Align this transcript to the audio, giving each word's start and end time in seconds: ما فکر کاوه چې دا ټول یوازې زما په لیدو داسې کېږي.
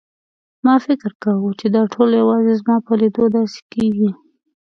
ما 0.65 0.75
فکر 0.85 1.11
کاوه 1.23 1.51
چې 1.59 1.67
دا 1.75 1.83
ټول 1.93 2.09
یوازې 2.21 2.53
زما 2.61 2.75
په 2.85 2.93
لیدو 2.99 3.25
داسې 3.37 3.59
کېږي. 3.73 4.09